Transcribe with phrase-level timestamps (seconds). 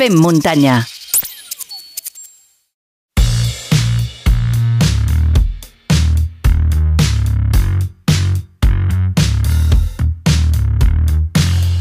[0.00, 0.78] Fem muntanya.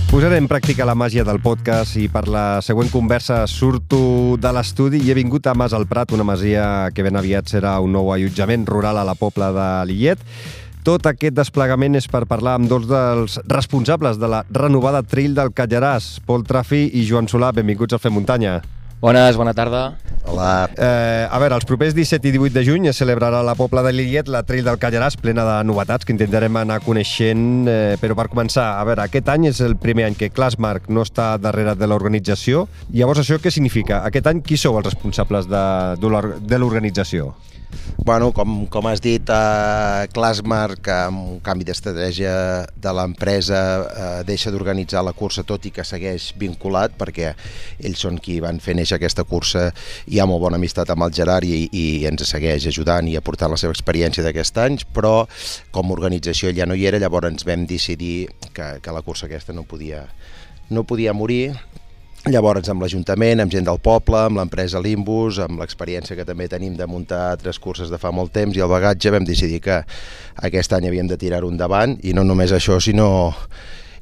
[0.10, 5.00] Posaré en pràctica la màgia del podcast i per la següent conversa surto de l'estudi
[5.00, 8.12] i he vingut a Mas al Prat, una masia que ben aviat serà un nou
[8.12, 10.20] allotjament rural a la pobla de Lillet.
[10.88, 15.52] Tot aquest desplegament és per parlar amb dos dels responsables de la renovada Trill del
[15.52, 17.52] Callaràs, Pol Trafi i Joan Solà.
[17.52, 18.62] Benvinguts a Fer Muntanya.
[19.00, 19.98] Bones, bona tarda.
[20.28, 20.70] Hola.
[20.76, 23.84] Eh, a veure, els propers 17 i 18 de juny es celebrarà a la Pobla
[23.84, 27.68] de Lillet la Trail del Callaràs, plena de novetats que intentarem anar coneixent.
[27.68, 31.04] Eh, però per començar, a veure, aquest any és el primer any que Classmark no
[31.08, 32.68] està darrere de l'organització.
[32.96, 34.04] Llavors, això què significa?
[34.08, 35.64] Aquest any, qui sou els responsables de,
[36.00, 37.34] de l'organització?
[38.10, 42.32] Bueno, com, com has dit, eh, Classmark, amb un canvi d'estratègia
[42.74, 47.34] de l'empresa, eh, deixa d'organitzar la cursa, tot i que segueix vinculat, perquè
[47.86, 49.68] ells són qui van fer néixer aquesta cursa,
[50.08, 53.54] hi ha molt bona amistat amb el Gerard i, i ens segueix ajudant i aportant
[53.54, 55.28] la seva experiència d'aquest anys, però
[55.76, 59.28] com a organització ja no hi era, llavors ens vam decidir que, que la cursa
[59.28, 60.08] aquesta no podia,
[60.72, 61.52] no podia morir
[62.28, 66.74] Llavors, amb l'Ajuntament, amb gent del poble, amb l'empresa Limbus, amb l'experiència que també tenim
[66.76, 69.78] de muntar altres curses de fa molt temps i el bagatge, vam decidir que
[70.44, 73.32] aquest any havíem de tirar-ho endavant i no només això, sinó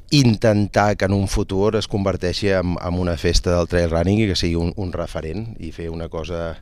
[0.10, 4.28] intentar que en un futur es converteixi en, en una festa del trail running i
[4.32, 6.56] que sigui un, un referent i fer una cosa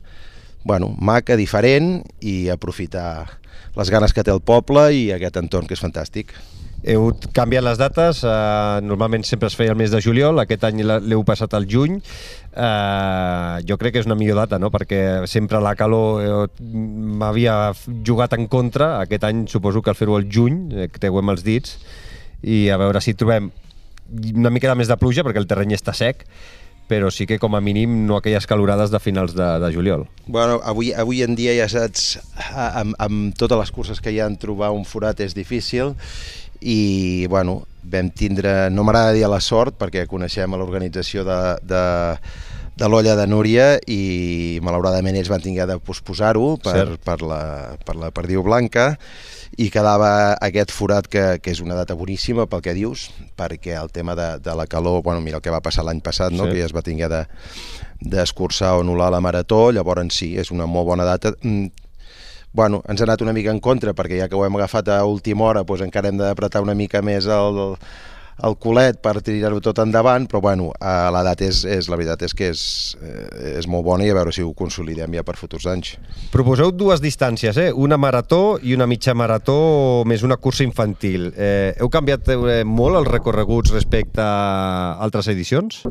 [0.66, 3.38] bueno, maca, diferent i aprofitar
[3.78, 6.34] les ganes que té el poble i aquest entorn que és fantàstic.
[6.86, 10.84] Heu canviat les dates, eh, normalment sempre es feia el mes de juliol, aquest any
[10.86, 11.98] l'heu passat al juny.
[11.98, 14.70] Eh, jo crec que és una millor data, no?
[14.70, 17.74] perquè sempre la calor eh, m'havia
[18.06, 21.76] jugat en contra, aquest any suposo que al fer-ho al juny, eh, creuem els dits,
[22.46, 23.50] i a veure si trobem
[24.34, 26.22] una mica més de pluja, perquè el terreny està sec,
[26.86, 30.06] però sí que com a mínim no aquelles calorades de finals de, de juliol.
[30.26, 32.20] Bueno, avui, avui en dia ja saps,
[32.54, 35.96] amb, amb totes les curses que hi ha, trobar un forat és difícil
[36.60, 41.82] i bueno, vam tindre, no m'agrada dir la sort perquè coneixem l'organització de, de,
[42.76, 47.40] de l'olla de Núria i malauradament ells van tinguer de posposar-ho per, per, la,
[47.86, 48.94] per la perdiu blanca
[49.56, 53.06] i quedava aquest forat que, que és una data boníssima pel que dius,
[53.38, 56.34] perquè el tema de, de la calor, bueno, mira el que va passar l'any passat,
[56.34, 56.44] no?
[56.44, 56.52] Sí.
[56.52, 57.24] que ja es va tinguer de
[57.96, 61.32] d'escurçar o anul·lar la marató, llavors sí, és una molt bona data.
[62.56, 65.02] Bueno, ens ha anat una mica en contra perquè ja que ho hem agafat a
[65.04, 67.58] última hora doncs encara hem d'apretar una mica més el,
[68.48, 72.48] el culet per tirar-ho tot endavant, però bueno, l'edat és, és, la veritat és que
[72.54, 72.62] és,
[72.96, 75.98] eh, és molt bona i a veure si ho consolidem ja per futurs anys.
[76.32, 77.68] Proposeu dues distàncies, eh?
[77.72, 79.58] una marató i una mitja marató
[80.08, 81.34] més una cursa infantil.
[81.36, 85.82] Eh, heu canviat eh, molt els recorreguts respecte a altres edicions?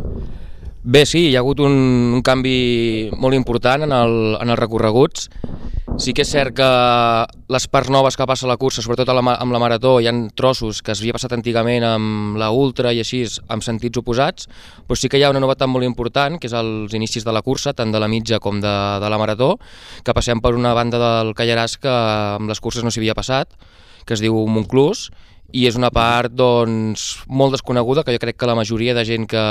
[0.81, 1.77] Bé, sí, hi ha hagut un,
[2.17, 5.29] un canvi molt important en, el, en els recorreguts
[5.95, 6.65] Sí que és cert que
[7.47, 10.81] les parts noves que passa la cursa, sobretot la, amb la marató, hi han trossos
[10.83, 14.49] que es havia passat antigament amb la ultra i així, amb sentits oposats,
[14.83, 17.41] però sí que hi ha una novetat molt important, que és els inicis de la
[17.45, 19.53] cursa, tant de la mitja com de, de la marató,
[20.03, 21.95] que passem per una banda del Callaràs que
[22.41, 23.55] amb les curses no s'hi havia passat,
[24.03, 25.07] que es diu Montclús,
[25.55, 29.31] i és una part doncs, molt desconeguda, que jo crec que la majoria de gent
[29.31, 29.47] que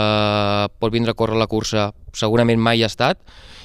[0.76, 3.24] pot vindre a córrer la cursa segurament mai ha estat,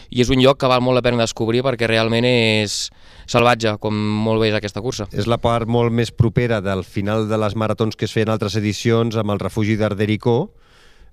[0.09, 2.89] i és un lloc que val molt la pena descobrir perquè realment és
[3.29, 5.09] salvatge, com molt bé és aquesta cursa.
[5.13, 8.57] És la part molt més propera del final de les maratons que es feien altres
[8.57, 10.39] edicions amb el refugi d'Ardericó,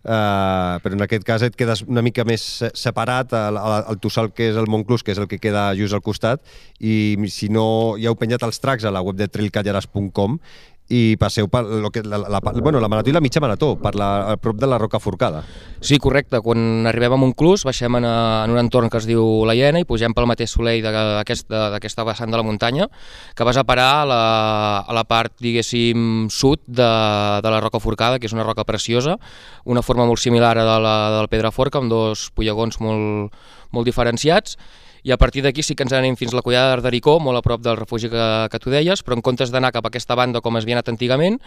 [0.06, 2.42] Uh, però en aquest cas et quedes una mica més
[2.78, 6.02] separat el, el Tossal que és el Montclús que és el que queda just al
[6.04, 6.44] costat
[6.78, 7.64] i si no
[7.98, 10.38] ja heu penjat els tracks a la web de trailcallaras.com
[10.88, 13.96] i passeu per lo que, la, la, bueno, la marató i la mitja marató, per
[13.98, 15.42] la, a prop de la Roca Forcada.
[15.80, 16.38] Sí, correcte.
[16.44, 19.82] Quan arribem a Montclús baixem en, a, en un entorn que es diu la Iena
[19.82, 22.86] i pugem pel mateix soleil d'aquesta aquest, vessant de la muntanya
[23.34, 24.22] que vas a parar a la,
[24.86, 26.86] a la part, diguéssim, sud de,
[27.42, 29.18] de la Roca Forcada, que és una roca preciosa,
[29.64, 33.34] una forma molt similar a la, de la Pedra Forca, amb dos pollegons molt,
[33.74, 34.54] molt diferenciats,
[35.06, 37.42] i a partir d'aquí sí que ens anem fins a la collada d'Ardericó, molt a
[37.44, 40.40] prop del refugi que, que tu deies, però en comptes d'anar cap a aquesta banda
[40.42, 41.38] com es havia anat antigament,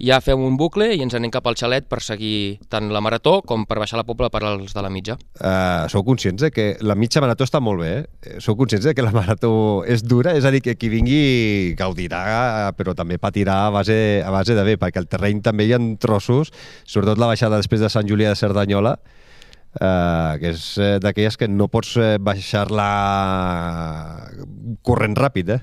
[0.00, 3.42] ja fem un bucle i ens anem cap al xalet per seguir tant la marató
[3.44, 5.18] com per baixar la pobla per als de la mitja.
[5.36, 8.40] Uh, sou conscients de que la mitja marató està molt bé, eh?
[8.40, 9.52] Sou conscients de que la marató
[9.84, 10.32] és dura?
[10.32, 14.64] És a dir, que qui vingui gaudirà, però també patirà a base, a base de
[14.64, 16.48] bé, perquè el terreny també hi ha trossos,
[16.88, 18.96] sobretot la baixada després de Sant Julià de Cerdanyola,
[19.72, 22.88] Uh, que és uh, d'aquelles que no pots uh, baixar-la
[24.84, 25.62] corrent ràpid, eh?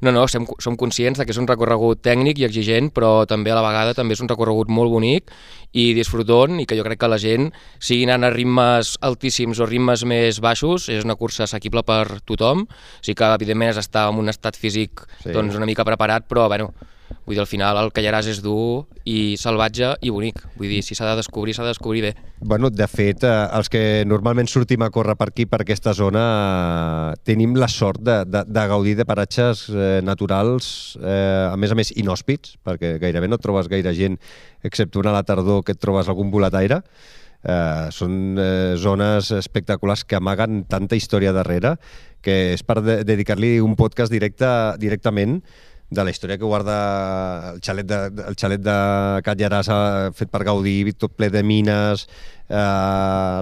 [0.00, 3.52] No, no, som, som conscients de que és un recorregut tècnic i exigent, però també
[3.52, 5.28] a la vegada també és un recorregut molt bonic
[5.76, 9.68] i disfrutant i que jo crec que la gent, sigui anant a ritmes altíssims o
[9.68, 12.64] ritmes més baixos, és una cursa assequible per tothom.
[12.64, 15.34] O sigui que, evidentment, has d'estar en un estat físic sí.
[15.36, 16.72] doncs, una mica preparat, però, bueno,
[17.30, 20.40] Vull dir, al final el Callaràs és dur i salvatge i bonic.
[20.56, 22.10] Vull dir, si s'ha de descobrir, s'ha de descobrir bé.
[22.42, 26.24] Bueno, de fet, eh, els que normalment sortim a córrer per aquí, per aquesta zona,
[27.12, 31.70] eh, tenim la sort de, de, de gaudir de paratges eh, naturals, eh, a més
[31.70, 34.18] a més inhòspits, perquè gairebé no trobes gaire gent,
[34.66, 36.82] excepte una a la tardor que et trobes algun volataire.
[37.46, 41.78] Eh, són eh, zones espectaculars que amaguen tanta història darrere
[42.20, 44.48] que és per de dedicar-li un podcast directe,
[44.80, 45.38] directament
[45.90, 46.76] de la història que guarda
[47.54, 47.98] el xalet de,
[48.30, 48.76] el xalet de
[49.26, 49.70] Catlllaràs
[50.16, 52.06] fet per Gaudí, tot ple de mines,
[52.48, 53.40] eh,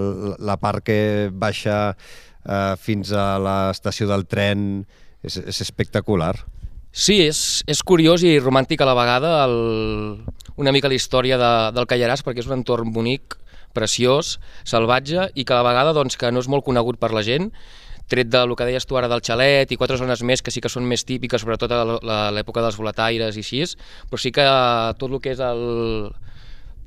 [0.51, 1.01] la part que
[1.33, 4.87] baixa eh, fins a l'estació del tren,
[5.23, 6.35] és, és espectacular.
[6.89, 9.59] Sí, és, és curiós i romàntic a la vegada el,
[10.57, 13.37] una mica la història de, del Callaràs perquè és un entorn bonic,
[13.77, 17.23] preciós, salvatge i que a la vegada doncs, que no és molt conegut per la
[17.27, 17.53] gent
[18.09, 20.73] tret del que deies tu ara del xalet i quatre zones més que sí que
[20.73, 21.85] són més típiques, sobretot a
[22.35, 23.65] l'època dels volataires i així,
[24.09, 24.47] però sí que
[24.99, 25.63] tot el que és el,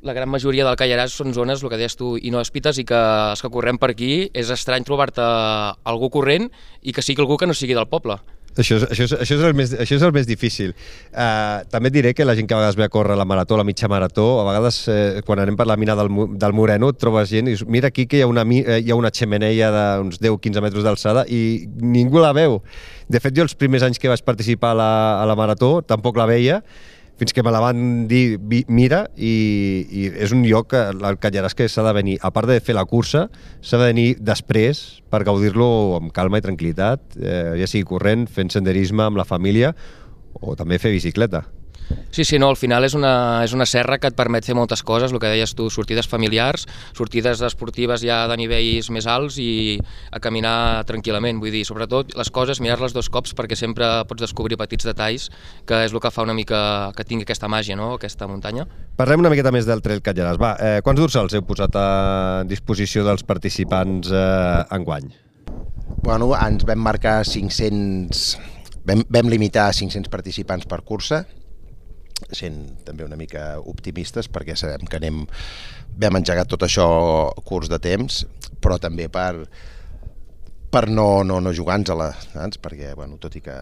[0.01, 3.00] la gran majoria del Callaràs són zones, el que deies tu, inhòspites i que
[3.31, 6.50] els que correm per aquí és estrany trobar-te algú corrent
[6.81, 8.18] i que sigui algú que no sigui del poble.
[8.59, 10.74] Això és, això, és, això, és el més, això és el més difícil.
[11.12, 13.56] Uh, també et diré que la gent que a vegades ve a córrer la marató,
[13.57, 16.12] la mitja marató, a vegades eh, quan anem per la mina del,
[16.42, 18.92] del Moreno et trobes gent i dius, mira aquí que hi ha una, eh, hi
[18.92, 21.42] ha una xemeneia d'uns 10-15 metres d'alçada i
[21.80, 22.59] ningú la veu.
[23.12, 26.19] De fet, jo els primers anys que vaig participar a la, a la marató tampoc
[26.19, 26.62] la veia
[27.21, 29.31] fins que me la van dir, mira, i,
[29.85, 32.88] i és un lloc, el Callaràs, que s'ha de venir, a part de fer la
[32.89, 33.27] cursa,
[33.62, 35.69] s'ha de venir després per gaudir-lo
[36.00, 39.75] amb calma i tranquil·litat, eh, ja sigui corrent, fent senderisme amb la família
[40.41, 41.45] o també fer bicicleta.
[42.11, 43.13] Sí, sí, no, al final és una,
[43.45, 46.65] és una serra que et permet fer moltes coses, el que deies tu, sortides familiars,
[46.97, 49.79] sortides esportives ja de nivells més alts i
[50.11, 54.59] a caminar tranquil·lament, vull dir, sobretot les coses, mirar-les dos cops perquè sempre pots descobrir
[54.59, 55.29] petits detalls,
[55.65, 58.67] que és el que fa una mica que tingui aquesta màgia, no?, aquesta muntanya.
[58.99, 60.39] Parlem una miqueta més del Trail Catllars.
[60.41, 61.89] Va, eh, quants dorsals heu posat a
[62.49, 65.11] disposició dels participants eh, enguany?
[66.03, 68.25] Bueno, ens vam marcar 500...
[68.81, 71.19] Vam, vam limitar a 500 participants per cursa,
[72.29, 75.25] sent també una mica optimistes perquè sabem que anem
[76.01, 76.88] vam engegar tot això
[77.47, 78.23] curs de temps
[78.62, 79.47] però també per
[80.71, 82.13] per no, no, no jugar-nos-la
[82.63, 83.59] perquè bueno, tot i que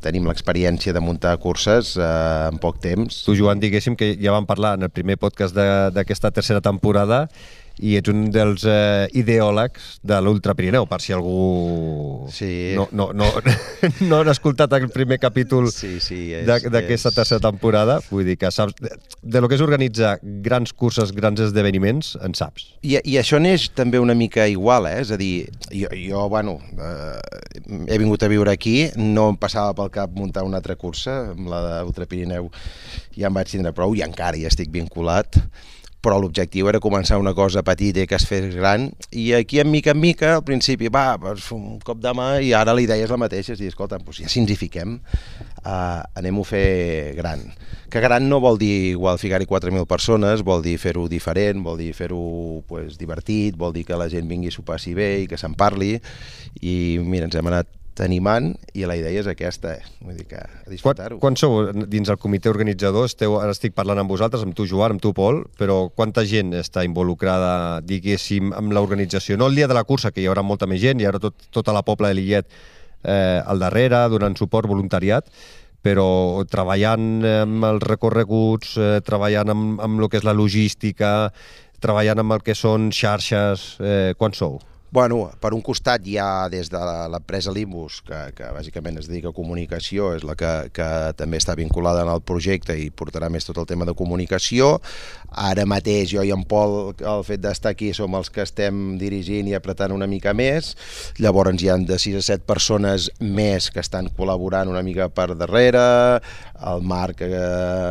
[0.00, 3.22] tenim l'experiència de muntar curses eh, en poc temps.
[3.26, 7.26] Tu, Joan, diguéssim que ja vam parlar en el primer podcast d'aquesta tercera temporada
[7.80, 12.74] i ets un dels eh, ideòlegs de l'Ultra Pirineu, per si algú sí.
[12.76, 13.28] no, no, no,
[14.08, 17.16] no han escoltat el primer capítol sí, sí, d'aquesta és...
[17.16, 17.98] tercera temporada.
[18.10, 18.92] Vull dir que saps, de,
[19.22, 22.70] de lo que és organitzar grans curses, grans esdeveniments, en saps.
[22.82, 25.00] I, i això neix també una mica igual, eh?
[25.04, 29.74] és a dir, jo, jo bueno, eh, he vingut a viure aquí, no em passava
[29.78, 32.50] pel cap muntar una altra cursa, amb la d'Ultra Pirineu
[33.16, 35.40] ja em vaig tindre prou i encara hi estic vinculat,
[36.00, 38.90] però l'objectiu era començar una cosa petita que es fes gran.
[39.12, 42.54] I aquí en mica en mica al principi va, pues, un cop de mà i
[42.56, 44.98] ara la idea és la mateixa, és dir, escolta, doncs ja si ens hi fiquem
[45.64, 47.44] uh, anem-ho a fer gran.
[47.90, 51.90] Que gran no vol dir igual ficar-hi 4.000 persones, vol dir fer-ho diferent, vol dir
[51.96, 55.40] fer-ho pues, divertit, vol dir que la gent vingui a s'ho passi bé i que
[55.40, 55.96] se'n parli.
[56.62, 59.84] I mira, ens hem anat animant i la idea és aquesta, eh?
[60.00, 61.18] vull dir que a disfrutar-ho.
[61.20, 63.08] Quan, quan sou dins el comitè organitzador?
[63.10, 66.54] Esteu, ara estic parlant amb vosaltres, amb tu Joan, amb tu Pol, però quanta gent
[66.58, 69.38] està involucrada, diguéssim, amb l'organització?
[69.40, 71.48] No el dia de la cursa, que hi haurà molta més gent, hi haurà tot,
[71.54, 72.48] tota la pobla de Lillet
[73.02, 75.28] eh, al darrere, donant suport voluntariat,
[75.80, 81.30] però treballant amb els recorreguts, eh, treballant amb, amb el que és la logística,
[81.80, 84.58] treballant amb el que són xarxes, eh, quan sou?
[84.92, 86.78] Bueno, per un costat hi ha des de
[87.12, 91.54] l'empresa Limbus, que, que bàsicament es dedica a comunicació, és la que, que també està
[91.54, 94.72] vinculada en el projecte i portarà més tot el tema de comunicació.
[95.30, 99.52] Ara mateix jo i en Pol, el fet d'estar aquí, som els que estem dirigint
[99.52, 100.72] i apretant una mica més.
[101.22, 105.36] Llavors hi han de 6 a 7 persones més que estan col·laborant una mica per
[105.38, 105.86] darrere,
[106.66, 107.30] el Marc eh,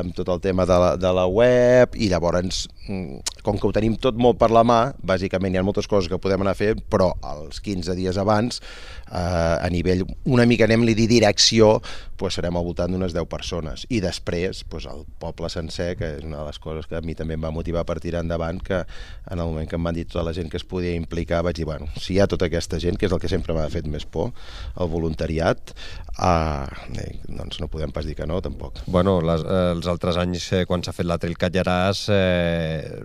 [0.03, 3.73] amb tot el tema de la, de la web, i llavors mm, com que ho
[3.75, 6.59] tenim tot molt per la mà, bàsicament hi ha moltes coses que podem anar a
[6.59, 8.61] fer, però els 15 dies abans,
[9.09, 11.77] eh, a nivell, una mica anem-li dir direcció,
[12.19, 13.85] pues serem al voltant d'unes 10 persones.
[13.89, 17.15] I després, pues, el poble sencer, que és una de les coses que a mi
[17.15, 20.05] també em va motivar per tirar endavant, que en el moment que em van dir
[20.09, 22.79] tota la gent que es podia implicar, vaig dir, bueno, si hi ha tota aquesta
[22.83, 24.33] gent, que és el que sempre m'ha fet més por,
[24.75, 25.73] el voluntariat,
[26.19, 28.83] eh, doncs no podem pas dir que no, tampoc.
[28.87, 32.99] Bueno, les, eh, els altres anys, eh, quan s'ha fet la Trail Catlllaràs, eh,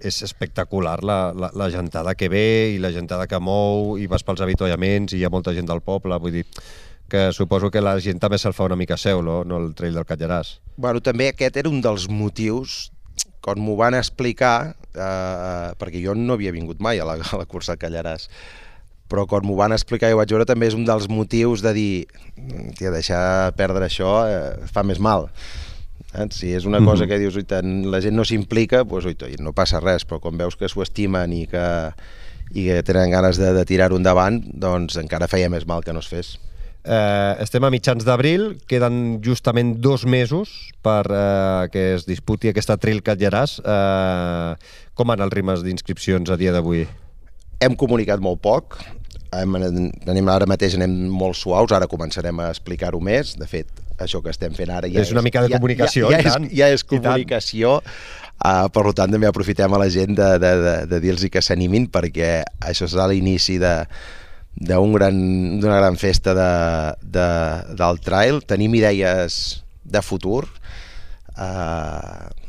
[0.00, 4.24] és espectacular la, la, la gentada que ve i la gentada que mou, i vas
[4.26, 6.46] pels avituallaments i hi ha molta gent del poble, vull dir,
[7.12, 9.98] que suposo que la gent també se'l fa una mica seu, no, no el trail
[9.98, 10.56] del Catlllaràs.
[10.76, 12.90] Bueno, també aquest era un dels motius
[13.42, 17.48] quan m'ho van explicar, eh, perquè jo no havia vingut mai a la, a la
[17.50, 18.28] cursa del Callaràs,
[19.10, 21.74] però quan m'ho van explicar i ho vaig veure també és un dels motius de
[21.76, 21.92] dir
[22.78, 25.28] tia, deixar perdre això eh, fa més mal.
[26.14, 26.26] Eh?
[26.30, 26.90] Si és una mm -hmm.
[26.90, 30.36] cosa que dius, tant, la gent no s'implica, doncs, oita, no passa res, però quan
[30.36, 31.92] veus que s'ho estimen i que,
[32.54, 36.00] i que tenen ganes de, de tirar-ho endavant, doncs encara feia més mal que no
[36.00, 36.38] es fes.
[36.82, 42.76] Eh, estem a mitjans d'abril, queden justament dos mesos per eh, que es disputi aquesta
[42.76, 43.60] Trail Catlllaràs.
[43.62, 44.54] Eh,
[44.94, 46.88] com van els rimes d'inscripcions a dia d'avui?
[47.62, 48.80] Hem comunicat molt poc,
[49.40, 53.68] hem, anem, ara mateix anem molt suaus, ara començarem a explicar-ho més, de fet,
[54.02, 56.56] això que estem fent ara ja és una mica de comunicació, ja, ja, ja, és,
[56.58, 61.04] ja és comunicació, uh, per tant també aprofitem a la gent de, de, de, de
[61.04, 62.34] dir-los que s'animin perquè
[62.72, 63.76] això serà l'inici de,
[64.54, 66.52] d'una gran, gran festa de,
[67.02, 67.28] de,
[67.78, 68.42] del trail.
[68.44, 70.44] Tenim idees de futur,
[71.36, 72.41] eh,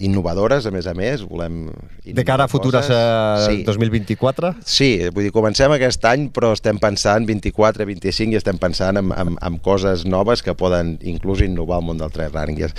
[0.00, 1.68] innovadores, a més a més, volem...
[2.04, 3.00] De cara a futures a
[3.44, 3.60] sí.
[3.66, 4.54] 2024?
[4.66, 9.12] Sí, vull dir, comencem aquest any, però estem pensant 24, 25 i estem pensant en,
[9.12, 12.72] en, en coses noves que poden inclús innovar el món del trail running.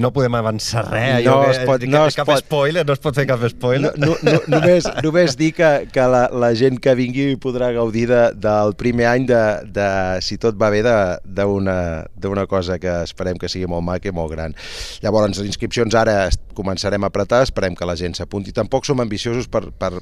[0.00, 3.02] No podem avançar res, no es pot, que, no es cap pot, spoiler, no es
[3.02, 3.92] pot fer cap spoiler.
[3.98, 8.06] No, no, no, només, només dir que, que la, la gent que vingui podrà gaudir
[8.10, 9.42] de, del primer any de,
[9.74, 9.88] de,
[10.24, 10.82] si tot va bé,
[11.28, 14.54] d'una cosa que esperem que sigui molt maca i molt gran.
[15.02, 16.28] Llavors, les inscripcions ara
[16.68, 18.52] començarem a apretar, esperem que la gent s'apunti.
[18.52, 19.94] Tampoc som ambiciosos per, per,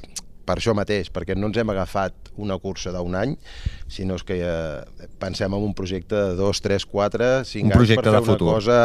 [0.47, 3.35] per això mateix, perquè no ens hem agafat una cursa d'un any,
[3.91, 8.03] sinó que eh, pensem en un projecte de dos, tres, quatre, cinc un anys per
[8.03, 8.49] fer una futur.
[8.57, 8.79] cosa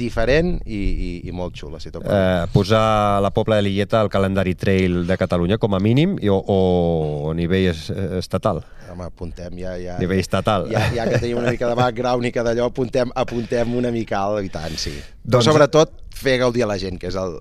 [0.00, 1.80] diferent i, i, i molt xula.
[1.82, 6.16] Si eh, posar la Pobla de Lilleta al calendari trail de Catalunya com a mínim
[6.20, 7.72] i, o, o a nivell
[8.20, 8.62] estatal?
[8.90, 10.66] Home, apuntem, ja, ja, nivell estatal.
[10.72, 14.24] Ja, ja que tenim una mica de background i que d'allò apuntem, apuntem una mica
[14.24, 14.96] alt, i tant, sí.
[14.96, 17.36] Doncs, Però sobretot fer gaudir a la gent, que és el,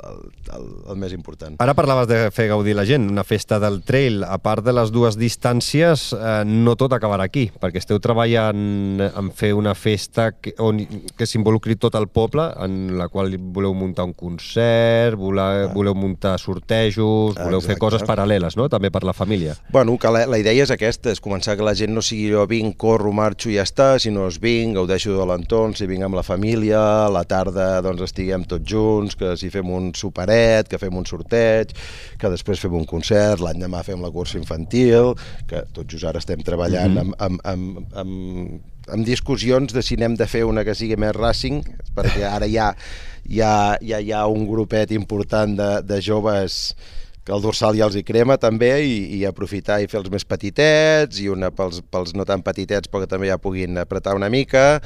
[0.56, 1.58] el, el més important.
[1.64, 4.94] Ara parlaves de fer gaudir la gent, una festa del trail, a part de les
[4.94, 10.54] dues distàncies, eh, no tot acabarà aquí, perquè esteu treballant en fer una festa que,
[10.64, 10.80] on,
[11.18, 15.74] que s'involucri tot el poble, en la qual voleu muntar un concert, voleu, ah.
[15.74, 17.74] voleu muntar sortejos, voleu Exacte.
[17.74, 19.58] fer coses paral·leles, no?, també per la família.
[19.74, 22.46] Bueno, que la, la idea és aquesta, és començar que la gent no sigui jo
[22.50, 26.20] vinc, corro, marxo i ja està, sinó es vinc, gaudeixo de l'entorn, si vinc amb
[26.20, 30.80] la família, a la tarda doncs estiguem tots junts, que si fem un superet, que
[30.82, 31.74] fem un sorteig,
[32.20, 35.13] que després fem un concert, l'any demà fem la cursa infantil,
[35.50, 37.16] que tot just ara estem treballant mm -hmm.
[37.20, 41.16] amb, amb, amb, amb, amb discussions de si n'hem de fer una que sigui més
[41.16, 41.63] racing,
[41.96, 42.75] perquè ara ja,
[43.30, 46.75] ja, ja hi ha un grupet important de, de joves
[47.30, 50.26] que el dorsal ja els hi crema també i, i aprofitar i fer els més
[50.26, 54.32] petitets i una pels, pels no tan petitets però que també ja puguin apretar una
[54.34, 54.82] mica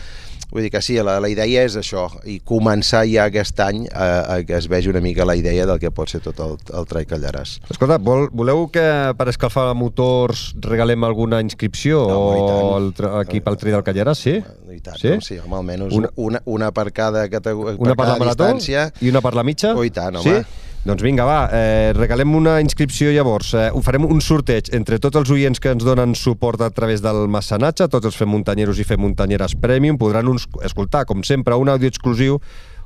[0.53, 4.05] Vull dir que sí, la, la idea és això, i començar ja aquest any a,
[4.21, 6.85] a que es vegi una mica la idea del que pot ser tot el, el
[6.91, 7.55] Trai Callaràs.
[7.73, 8.83] Escolta, vol, voleu que
[9.17, 12.91] per escalfar motors regalem alguna inscripció no, o el,
[13.23, 14.35] aquí pel Trai del Callaràs, sí?
[14.69, 15.15] I tant, sí?
[15.15, 15.25] No?
[15.25, 18.51] sí home, almenys una, una, una per cada, categoria, una per, per cada la marató
[18.51, 18.85] distància.
[19.01, 19.73] I una per la mitja?
[19.73, 20.37] Oh, i tant, home.
[20.37, 20.69] Sí?
[20.83, 23.53] Doncs vinga, va, eh, regalem una inscripció llavors.
[23.53, 26.99] Eh, ho farem un sorteig entre tots els oients que ens donen suport a través
[26.99, 31.55] del mecenatge, tots els fem muntanyeros i fem muntanyeres premium, podran uns, escoltar, com sempre,
[31.55, 32.41] un àudio exclusiu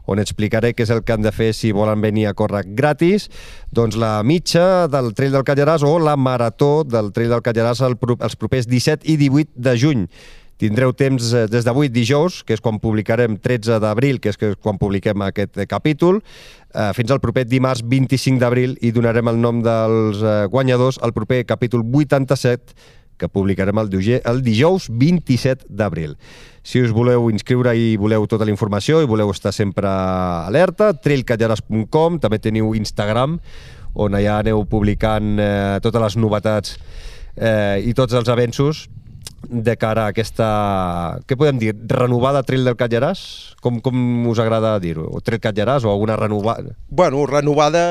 [0.06, 3.32] on explicaré què és el que han de fer si volen venir a córrer gratis,
[3.74, 8.38] doncs la mitja del Trail del Callaràs o la marató del Trail del Callaràs els
[8.38, 10.10] propers 17 i 18 de juny.
[10.58, 14.80] Tindreu temps eh, des d'avui dijous, que és quan publicarem 13 d'abril, que és quan
[14.82, 16.24] publiquem aquest capítol,
[16.74, 21.14] eh, fins al proper dimarts 25 d'abril i donarem el nom dels eh, guanyadors al
[21.14, 22.74] proper capítol 87
[23.18, 23.90] que publicarem el,
[24.26, 26.18] el dijous 27 d'abril.
[26.66, 32.20] Si us voleu inscriure i voleu tota la informació i voleu estar sempre alerta, trailcatllares.com,
[32.22, 33.40] també teniu Instagram,
[33.98, 36.78] on allà aneu publicant eh, totes les novetats
[37.38, 38.88] eh, i tots els avenços
[39.48, 40.48] de cara a aquesta,
[41.29, 43.22] què podem dir, renovada Trail del Catlllaràs?
[43.63, 43.96] Com, com
[44.32, 45.06] us agrada dir-ho?
[45.13, 46.74] O Trail Catlllaràs o alguna renovada?
[46.89, 47.84] Bueno, renovada,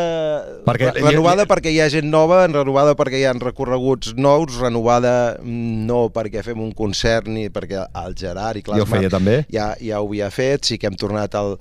[0.67, 5.87] Perquè- renovada perquè hi ha gent nova, renovada perquè hi ha recorreguts nous, renovada mm,
[5.89, 9.37] no perquè fem un concert ni perquè el Gerard i Jo ho feia Clasmar també.
[9.53, 11.57] ja, ja ho havia fet, sí que hem tornat al,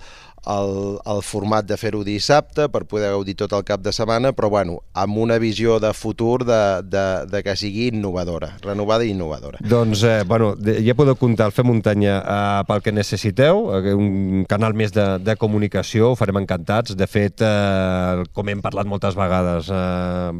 [0.45, 4.49] al, al format de fer-ho dissabte per poder gaudir tot el cap de setmana, però
[4.53, 9.59] bueno, amb una visió de futur de, de, de que sigui innovadora, renovada i innovadora.
[9.65, 14.45] Doncs, eh, bueno, ja podeu comptar el Fer Muntanya eh, pel que necessiteu, eh, un
[14.49, 16.95] canal més de, de comunicació, ho farem encantats.
[16.95, 20.31] De fet, eh, com hem parlat moltes vegades, eh,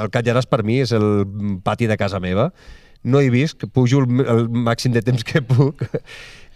[0.00, 1.08] el Catlllaràs per mi és el
[1.66, 2.50] pati de casa meva.
[3.06, 5.84] No hi visc, pujo el, el màxim de temps que puc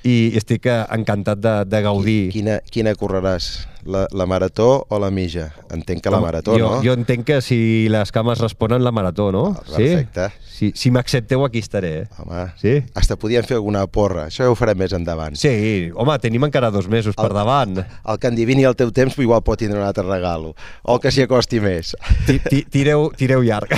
[0.06, 2.20] i estic eh, encantat de, de gaudir.
[2.34, 3.50] Quina, quina correràs?
[3.84, 5.52] La, la marató o la mitja?
[5.70, 6.82] Entenc que la marató, jo, no?
[6.84, 9.56] Jo entenc que si les cames responen, la marató, no?
[9.56, 10.28] Ah, perfecte.
[10.28, 10.46] Sí?
[10.60, 12.02] Si, si m'accepteu, aquí estaré.
[12.02, 12.08] eh?
[12.18, 12.82] Home, Sí?
[12.94, 14.26] hasta podíem fer alguna porra.
[14.28, 15.32] Això ja ho farem més endavant.
[15.34, 17.78] Sí, home, tenim encara dos mesos per El- davant.
[17.80, 20.54] El que en divini el teu temps igual pot tindre un altre regalo.
[20.82, 21.96] O que s'hi acosti més.
[22.26, 23.72] Ti- ti- Tireu, tireu llarg.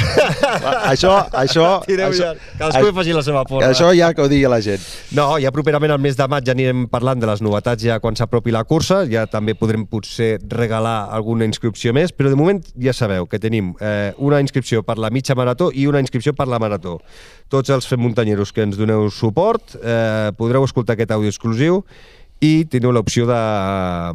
[0.90, 1.68] això, això...
[1.86, 2.40] Tireu això, llarg.
[2.58, 3.70] Cadascú hi faci la seva porra.
[3.70, 4.82] Això ja que ho digui la gent.
[5.16, 8.16] No, ja properament al mes de maig ja anirem parlant de les novetats ja quan
[8.18, 12.94] s'apropi la cursa, ja també podrem potser regalar alguna inscripció més, però de moment ja
[12.96, 16.58] sabeu que tenim eh, una inscripció per la mitja marató i una inscripció per la
[16.62, 16.96] marató.
[17.52, 21.82] Tots els fem muntanyeros que ens doneu suport eh, podreu escoltar aquest àudio exclusiu
[22.42, 23.36] i teniu l'opció de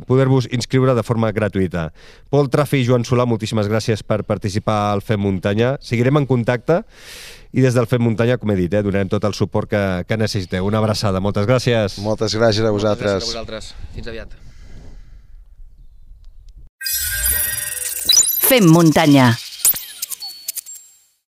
[0.10, 1.86] poder-vos inscriure de forma gratuïta.
[2.34, 5.78] Pol Trafi i Joan Solà, moltíssimes gràcies per participar al Fem Muntanya.
[5.80, 6.82] Seguirem en contacte
[7.56, 10.20] i des del Fem Muntanya, com he dit, eh, donarem tot el suport que, que
[10.20, 10.68] necessiteu.
[10.68, 12.02] Una abraçada, moltes gràcies.
[12.04, 13.32] Moltes gràcies a Gràcies a vosaltres.
[13.32, 13.72] vosaltres.
[13.96, 14.47] Fins aviat.
[18.48, 19.36] Fem muntanya.